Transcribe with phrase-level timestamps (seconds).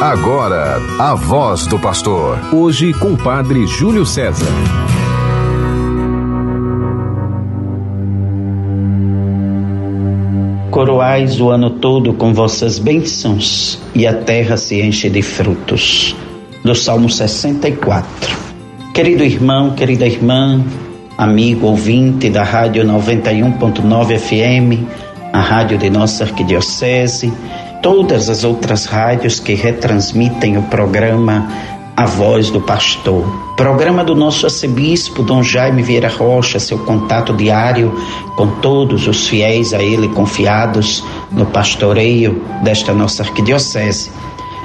[0.00, 2.38] Agora, a voz do pastor.
[2.54, 4.46] Hoje com o padre Júlio César.
[10.70, 16.16] Coroais o ano todo com vossas bênçãos e a terra se enche de frutos.
[16.64, 18.34] Do Salmo 64.
[18.94, 20.64] Querido irmão, querida irmã,
[21.18, 24.82] amigo ouvinte da Rádio 91.9 FM,
[25.30, 27.30] a rádio de nossa arquidiocese,
[27.82, 31.48] todas as outras rádios que retransmitem o programa
[31.96, 33.24] A Voz do Pastor.
[33.56, 37.94] Programa do nosso arcebispo Dom Jaime Vieira Rocha, seu contato diário
[38.36, 44.10] com todos os fiéis a ele confiados no pastoreio desta nossa arquidiocese.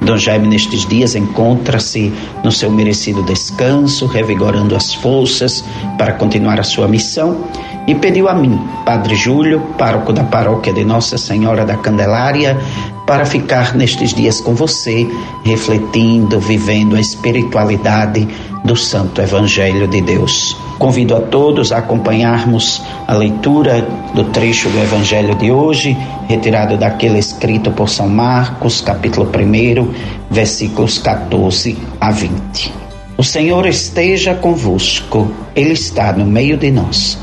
[0.00, 2.12] Dom Jaime, nestes dias, encontra-se
[2.44, 5.64] no seu merecido descanso, revigorando as forças
[5.96, 7.44] para continuar a sua missão
[7.86, 12.58] e pediu a mim, Padre Júlio, pároco da paróquia de Nossa Senhora da Candelária,
[13.06, 15.08] para ficar nestes dias com você,
[15.44, 18.26] refletindo, vivendo a espiritualidade
[18.64, 20.56] do Santo Evangelho de Deus.
[20.76, 27.18] Convido a todos a acompanharmos a leitura do trecho do Evangelho de hoje, retirado daquele
[27.18, 29.94] escrito por São Marcos, capítulo 1,
[30.28, 32.72] versículos 14 a 20.
[33.16, 37.16] O Senhor esteja convosco, Ele está no meio de nós.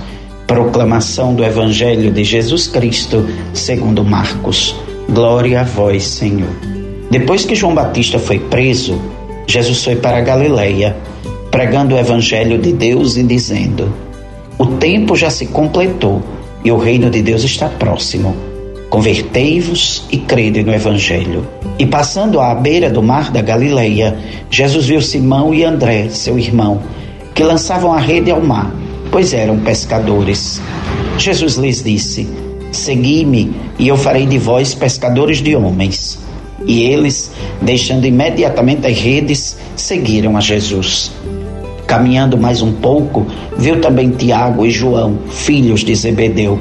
[0.54, 4.76] Proclamação do Evangelho de Jesus Cristo, segundo Marcos.
[5.10, 6.52] Glória a vós, Senhor.
[7.10, 9.02] Depois que João Batista foi preso,
[9.48, 10.96] Jesus foi para Galileia,
[11.50, 13.92] pregando o Evangelho de Deus e dizendo:
[14.60, 16.22] O tempo já se completou
[16.64, 18.36] e o reino de Deus está próximo.
[18.92, 21.48] Convertei-vos e crede no Evangelho.
[21.80, 24.16] E passando à beira do mar da Galileia,
[24.52, 26.84] Jesus viu Simão e André, seu irmão,
[27.34, 28.83] que lançavam a rede ao mar
[29.14, 30.60] pois eram pescadores.
[31.20, 32.28] Jesus lhes disse:
[32.72, 36.20] Segui-me, e eu farei de vós pescadores de homens.
[36.66, 41.12] E eles, deixando imediatamente as redes, seguiram a Jesus.
[41.86, 46.60] Caminhando mais um pouco, viu também Tiago e João, filhos de Zebedeu.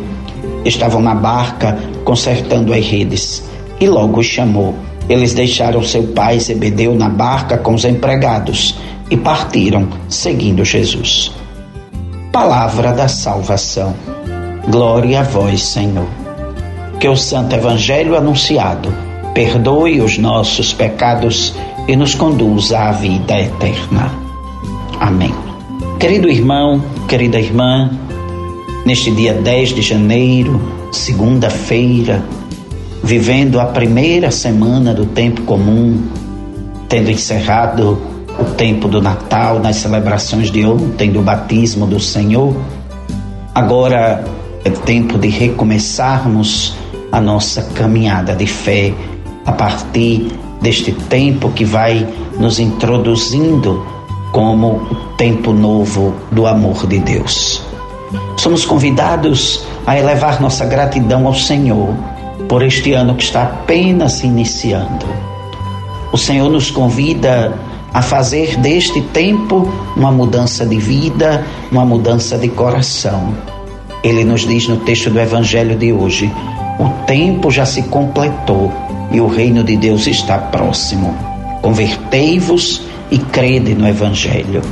[0.63, 3.43] Estavam na barca, consertando as redes,
[3.81, 4.75] e logo os chamou.
[5.09, 8.77] Eles deixaram seu pai Zebedeu na barca com os empregados
[9.11, 11.42] e partiram, seguindo Jesus.
[12.33, 13.95] Palavra da salvação.
[14.67, 16.09] Glória a vós, Senhor.
[16.99, 18.91] Que o Santo Evangelho anunciado
[19.35, 21.55] perdoe os nossos pecados
[21.87, 24.11] e nos conduza à vida eterna.
[24.99, 25.35] Amém.
[26.01, 27.91] Querido irmão, querida irmã,
[28.87, 30.59] neste dia 10 de janeiro,
[30.91, 32.25] segunda-feira,
[33.05, 36.01] vivendo a primeira semana do tempo comum,
[36.89, 42.55] tendo encerrado o tempo do Natal, nas celebrações de ontem, do batismo do Senhor.
[43.55, 44.25] Agora
[44.65, 46.75] é tempo de recomeçarmos
[47.11, 48.95] a nossa caminhada de fé
[49.45, 52.07] a partir deste tempo que vai
[52.39, 53.85] nos introduzindo
[54.33, 57.63] como o tempo novo do amor de Deus.
[58.39, 61.95] Somos convidados a elevar nossa gratidão ao Senhor
[62.49, 65.07] por este ano que está apenas iniciando.
[66.13, 67.53] O Senhor nos convida
[67.93, 73.35] a fazer deste tempo uma mudança de vida, uma mudança de coração.
[74.03, 76.31] Ele nos diz no texto do Evangelho de hoje:
[76.79, 78.73] o tempo já se completou
[79.11, 81.15] e o reino de Deus está próximo.
[81.61, 84.63] Convertei-vos e crede no Evangelho.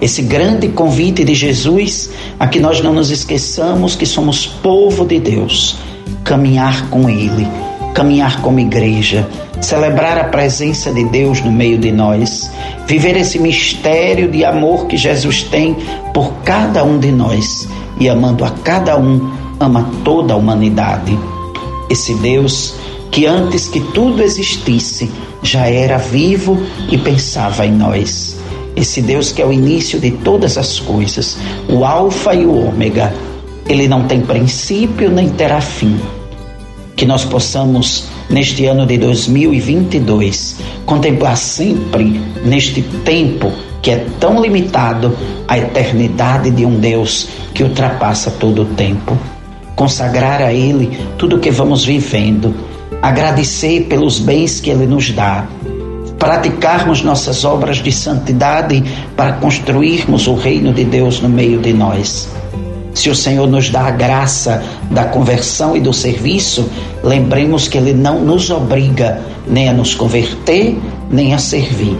[0.00, 5.20] Esse grande convite de Jesus a que nós não nos esqueçamos que somos povo de
[5.20, 5.76] Deus,
[6.24, 7.46] caminhar com Ele,
[7.92, 9.28] caminhar como igreja,
[9.60, 12.50] celebrar a presença de Deus no meio de nós,
[12.86, 15.76] viver esse mistério de amor que Jesus tem
[16.12, 17.68] por cada um de nós
[18.00, 19.30] e amando a cada um,
[19.60, 21.18] ama toda a humanidade.
[21.88, 22.74] Esse Deus
[23.10, 25.10] que antes que tudo existisse
[25.42, 26.58] já era vivo
[26.90, 28.36] e pensava em nós.
[28.74, 31.36] Esse Deus que é o início de todas as coisas,
[31.68, 33.12] o Alfa e o Ômega.
[33.68, 36.00] Ele não tem princípio nem terá fim
[36.96, 45.16] que nós possamos, neste ano de 2022, contemplar sempre, neste tempo que é tão limitado,
[45.48, 49.18] a eternidade de um Deus que ultrapassa todo o tempo.
[49.74, 52.54] Consagrar a Ele tudo o que vamos vivendo,
[53.00, 55.48] agradecer pelos bens que Ele nos dá,
[56.18, 58.84] praticarmos nossas obras de santidade
[59.16, 62.28] para construirmos o reino de Deus no meio de nós
[62.94, 66.68] se o Senhor nos dá a graça da conversão e do serviço,
[67.02, 70.78] lembremos que Ele não nos obriga nem a nos converter,
[71.10, 71.98] nem a servir.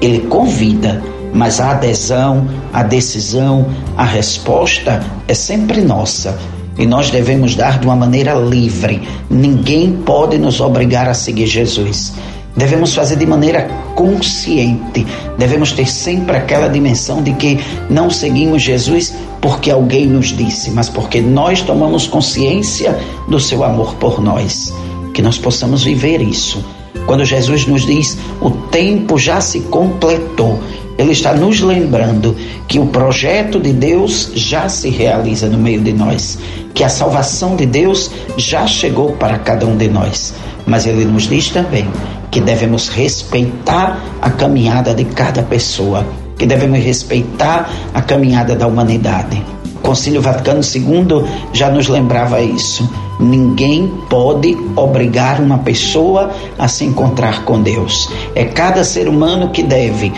[0.00, 1.00] Ele convida,
[1.32, 3.66] mas a adesão, a decisão,
[3.96, 6.38] a resposta é sempre nossa.
[6.78, 9.02] E nós devemos dar de uma maneira livre.
[9.30, 12.14] Ninguém pode nos obrigar a seguir Jesus.
[12.56, 13.62] Devemos fazer de maneira
[13.94, 15.06] consciente.
[15.38, 17.58] Devemos ter sempre aquela dimensão de que
[17.88, 23.94] não seguimos Jesus porque alguém nos disse, mas porque nós tomamos consciência do seu amor
[23.94, 24.72] por nós.
[25.14, 26.62] Que nós possamos viver isso.
[27.06, 30.60] Quando Jesus nos diz o tempo já se completou,
[30.98, 32.36] ele está nos lembrando
[32.68, 36.38] que o projeto de Deus já se realiza no meio de nós,
[36.74, 40.34] que a salvação de Deus já chegou para cada um de nós.
[40.66, 41.88] Mas ele nos diz também
[42.32, 46.04] que devemos respeitar a caminhada de cada pessoa,
[46.38, 49.40] que devemos respeitar a caminhada da humanidade.
[49.76, 52.88] O Concílio Vaticano II já nos lembrava isso.
[53.20, 58.08] Ninguém pode obrigar uma pessoa a se encontrar com Deus.
[58.34, 60.10] É cada ser humano que deve,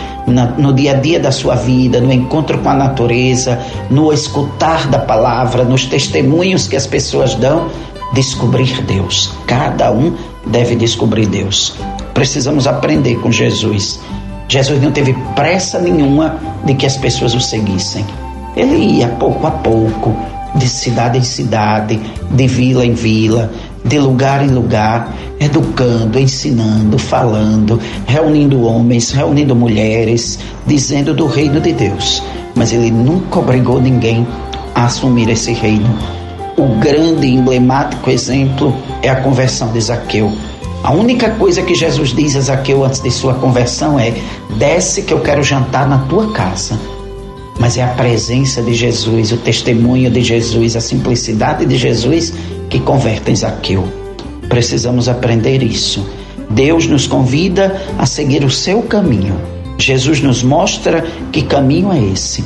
[0.57, 3.59] no dia a dia da sua vida, no encontro com a natureza,
[3.89, 7.67] no escutar da palavra, nos testemunhos que as pessoas dão,
[8.13, 9.31] descobrir Deus.
[9.45, 10.13] Cada um
[10.45, 11.75] deve descobrir Deus.
[12.15, 13.99] Precisamos aprender com Jesus.
[14.47, 18.05] Jesus não teve pressa nenhuma de que as pessoas o seguissem.
[18.55, 20.15] Ele ia pouco a pouco,
[20.55, 21.99] de cidade em cidade,
[22.31, 23.51] de vila em vila,
[23.83, 31.73] de lugar em lugar, educando, ensinando, falando, reunindo homens, reunindo mulheres, dizendo do reino de
[31.73, 32.23] Deus.
[32.55, 34.25] Mas ele nunca obrigou ninguém
[34.73, 35.93] a assumir esse reino.
[36.57, 40.31] O grande e emblemático exemplo é a conversão de Zaqueu.
[40.83, 44.13] A única coisa que Jesus diz a Zaqueu antes de sua conversão é:
[44.57, 46.79] desce que eu quero jantar na tua casa.
[47.59, 52.33] Mas é a presença de Jesus, o testemunho de Jesus, a simplicidade de Jesus
[52.69, 53.87] que convertem Zaqueu.
[54.49, 56.05] Precisamos aprender isso.
[56.49, 59.39] Deus nos convida a seguir o seu caminho.
[59.77, 62.43] Jesus nos mostra que caminho é esse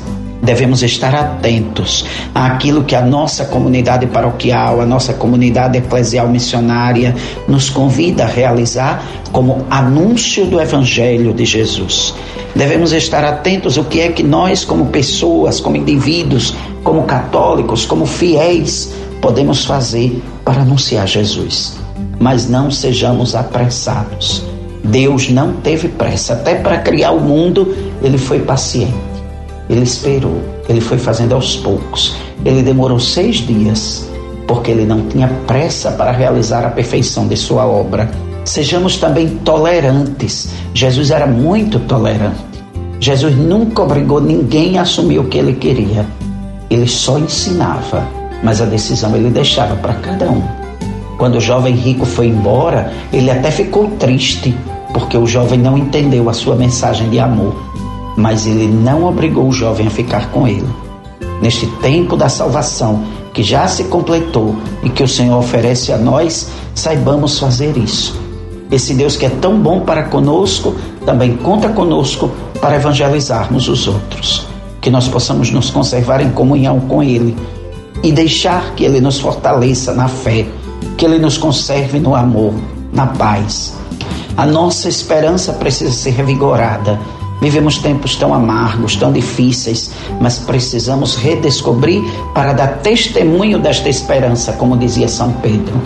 [0.49, 2.03] devemos estar atentos
[2.33, 7.15] àquilo que a nossa comunidade paroquial, a nossa comunidade eclesial missionária
[7.47, 12.15] nos convida a realizar como anúncio do Evangelho de Jesus.
[12.55, 18.07] Devemos estar atentos ao que é que nós, como pessoas, como indivíduos, como católicos, como
[18.07, 18.91] fiéis,
[19.21, 21.77] podemos fazer para anunciar Jesus.
[22.19, 24.43] Mas não sejamos apressados.
[24.83, 26.33] Deus não teve pressa.
[26.33, 29.08] Até para criar o mundo, ele foi paciente.
[29.69, 32.15] Ele esperou, ele foi fazendo aos poucos.
[32.43, 34.09] Ele demorou seis dias,
[34.47, 38.09] porque ele não tinha pressa para realizar a perfeição de sua obra.
[38.43, 40.49] Sejamos também tolerantes.
[40.73, 42.49] Jesus era muito tolerante.
[42.99, 46.03] Jesus nunca obrigou ninguém a assumir o que ele queria.
[46.67, 48.07] Ele só ensinava,
[48.43, 50.41] mas a decisão ele deixava para cada um.
[51.19, 54.55] Quando o jovem rico foi embora, ele até ficou triste,
[54.93, 57.69] porque o jovem não entendeu a sua mensagem de amor
[58.19, 60.67] mas ele não obrigou o jovem a ficar com ele.
[61.41, 63.01] Neste tempo da salvação
[63.33, 68.19] que já se completou e que o Senhor oferece a nós, saibamos fazer isso.
[68.69, 70.75] Esse Deus que é tão bom para conosco,
[71.05, 72.29] também conta conosco
[72.59, 74.45] para evangelizarmos os outros.
[74.81, 77.37] Que nós possamos nos conservar em comunhão com Ele
[78.03, 80.45] e deixar que Ele nos fortaleça na fé,
[80.97, 82.53] que Ele nos conserve no amor,
[82.91, 83.75] na paz.
[84.35, 86.99] A nossa esperança precisa ser revigorada
[87.41, 92.03] Vivemos tempos tão amargos, tão difíceis, mas precisamos redescobrir
[92.33, 95.81] para dar testemunho desta esperança, como dizia São Pedro.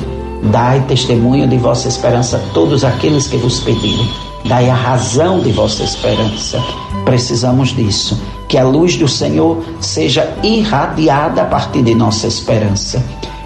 [0.52, 4.10] Dai testemunho de vossa esperança a todos aqueles que vos pedirem.
[4.46, 6.62] Dai a razão de vossa esperança.
[7.06, 8.19] Precisamos disso.
[8.48, 13.02] Que a luz do Senhor seja irradiada a partir de nossa esperança.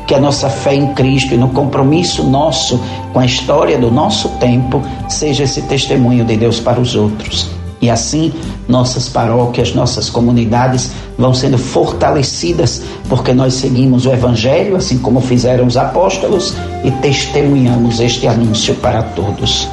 [0.08, 2.82] Que a nossa fé em Cristo e no compromisso nosso
[3.14, 7.90] com a história do nosso tempo seja esse testemunho de Deus para os outros e
[7.90, 8.34] assim,
[8.68, 15.66] nossas paróquias, nossas comunidades vão sendo fortalecidas, porque nós seguimos o Evangelho, assim como fizeram
[15.66, 16.54] os apóstolos,
[16.84, 19.68] e testemunhamos este anúncio para todos.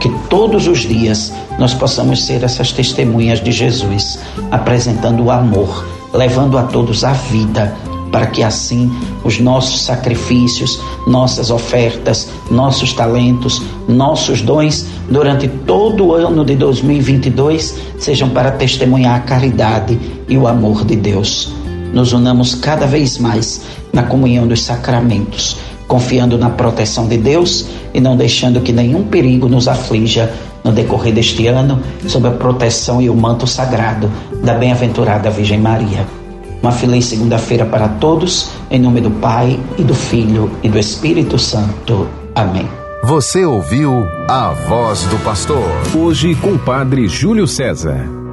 [0.00, 4.18] Que todos os dias nós possamos ser essas testemunhas de Jesus,
[4.50, 7.74] apresentando o amor, levando a todos a vida
[8.16, 8.90] para que assim
[9.24, 17.76] os nossos sacrifícios, nossas ofertas, nossos talentos, nossos dons durante todo o ano de 2022
[17.98, 19.98] sejam para testemunhar a caridade
[20.28, 21.52] e o amor de Deus.
[21.92, 28.00] Nos unamos cada vez mais na comunhão dos sacramentos, confiando na proteção de Deus e
[28.00, 30.32] não deixando que nenhum perigo nos aflija
[30.64, 34.10] no decorrer deste ano, sob a proteção e o manto sagrado
[34.42, 36.25] da bem-aventurada Virgem Maria.
[36.66, 41.38] Uma feliz segunda-feira para todos, em nome do Pai e do Filho e do Espírito
[41.38, 42.08] Santo.
[42.34, 42.68] Amém.
[43.04, 45.62] Você ouviu a voz do pastor.
[45.96, 48.25] Hoje com o Padre Júlio César.